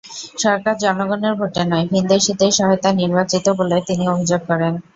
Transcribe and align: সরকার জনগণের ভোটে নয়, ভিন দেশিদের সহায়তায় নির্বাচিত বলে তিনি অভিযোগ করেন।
সরকার 0.37 0.75
জনগণের 0.77 1.33
ভোটে 1.39 1.63
নয়, 1.65 1.85
ভিন 1.91 2.03
দেশিদের 2.13 2.51
সহায়তায় 2.57 2.99
নির্বাচিত 3.01 3.45
বলে 3.59 3.77
তিনি 3.87 4.03
অভিযোগ 4.13 4.41
করেন। 4.49 4.73